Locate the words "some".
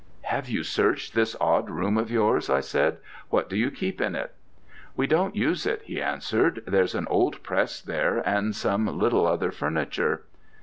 8.55-8.87